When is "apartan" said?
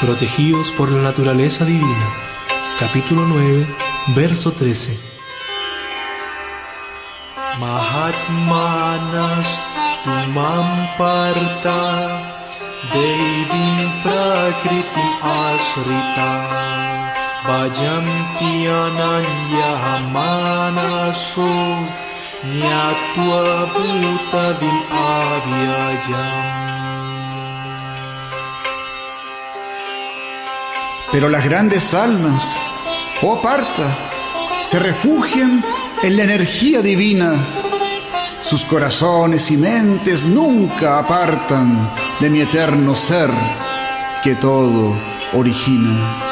40.98-41.90